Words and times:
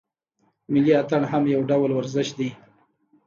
ملي 0.71 0.93
اتڼ 1.01 1.21
هم 1.31 1.43
یو 1.53 1.61
ډول 1.69 1.91
ورزش 1.93 2.27
دی. 2.37 2.49